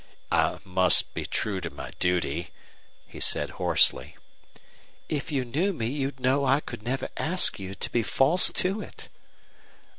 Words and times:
"I 0.31 0.57
must 0.63 1.13
be 1.13 1.27
true 1.27 1.61
to 1.61 1.69
my 1.69 1.91
duty," 1.99 2.49
he 3.05 3.19
said, 3.19 3.51
hoarsely. 3.61 4.17
"If 5.09 5.31
you 5.31 5.45
knew 5.45 5.73
me 5.73 5.85
you'd 5.89 6.19
know 6.19 6.43
I 6.43 6.59
could 6.59 6.81
never 6.81 7.09
ask 7.17 7.59
you 7.59 7.75
to 7.75 7.89
be 7.91 8.01
false 8.01 8.51
to 8.53 8.81
it." 8.81 9.09